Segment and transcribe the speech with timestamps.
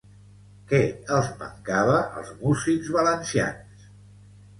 [0.69, 0.77] Què
[1.17, 3.85] els mancava als músics valencians?